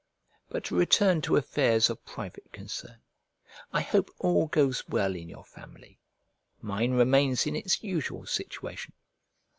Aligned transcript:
But 0.49 0.63
to 0.63 0.75
return 0.75 1.21
to 1.21 1.35
affairs 1.35 1.87
of 1.87 2.03
private 2.07 2.51
concern: 2.51 3.03
I 3.71 3.81
hope 3.81 4.09
all 4.17 4.47
goes 4.47 4.89
well 4.89 5.15
in 5.15 5.29
your 5.29 5.45
family; 5.45 5.99
mine 6.59 6.93
remains 6.93 7.45
in 7.45 7.55
its 7.55 7.83
usual 7.83 8.25
situation. 8.25 8.93